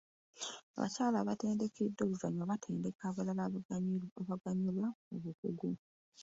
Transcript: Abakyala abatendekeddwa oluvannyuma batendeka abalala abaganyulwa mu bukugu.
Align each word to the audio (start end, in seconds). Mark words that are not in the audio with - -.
Abakyala 0.75 1.17
abatendekeddwa 1.19 2.01
oluvannyuma 2.05 2.51
batendeka 2.51 3.01
abalala 3.09 3.41
abaganyulwa 3.45 4.87
mu 5.07 5.17
bukugu. 5.23 5.69